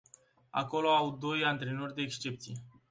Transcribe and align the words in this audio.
Acolo 0.49 0.89
au 0.95 1.17
doi 1.17 1.43
antrenori 1.43 1.93
de 1.95 2.01
excepție. 2.01 2.55